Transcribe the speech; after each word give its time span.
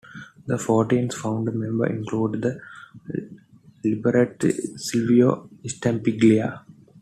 The 0.47 0.57
fourteen 0.57 1.11
founder 1.11 1.51
members 1.51 1.91
included 1.91 2.59
the 3.07 3.29
librettist 3.85 4.79
Silvio 4.79 5.47
Stampiglia. 5.63 6.61